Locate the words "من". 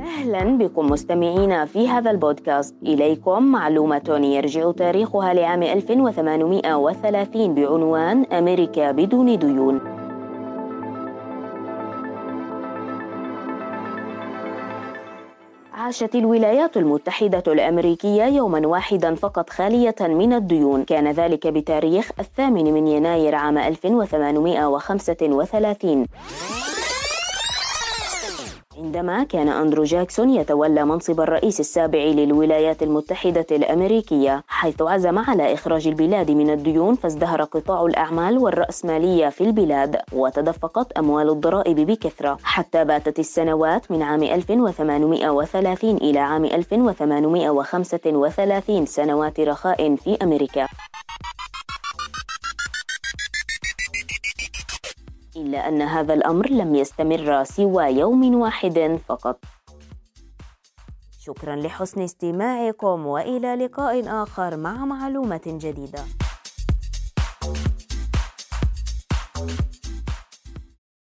20.00-20.32, 22.64-22.86, 36.30-36.50, 43.90-44.02